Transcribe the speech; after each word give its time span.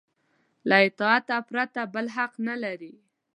له 0.69 0.77
اطاعت 0.87 1.27
پرته 1.49 1.81
بل 1.93 2.05
حق 2.15 2.33
نه 2.47 2.55
لري. 2.63 2.93